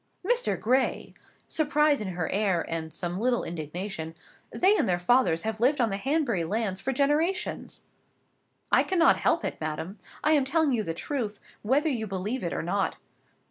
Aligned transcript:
"Mr. 0.25 0.59
Gray"—surprise 0.59 2.01
in 2.01 2.07
her 2.07 2.27
air, 2.31 2.65
and 2.67 2.91
some 2.91 3.19
little 3.19 3.43
indignation—"they 3.43 4.75
and 4.75 4.87
their 4.87 4.97
fathers 4.97 5.43
have 5.43 5.59
lived 5.59 5.79
on 5.79 5.91
the 5.91 5.97
Hanbury 5.97 6.43
lands 6.43 6.81
for 6.81 6.91
generations!" 6.91 7.85
"I 8.71 8.81
cannot 8.81 9.17
help 9.17 9.45
it, 9.45 9.61
madam. 9.61 9.99
I 10.23 10.31
am 10.31 10.43
telling 10.43 10.73
you 10.73 10.81
the 10.81 10.95
truth, 10.95 11.39
whether 11.61 11.87
you 11.87 12.07
believe 12.07 12.41
me 12.41 12.51
or 12.51 12.63
not." 12.63 12.95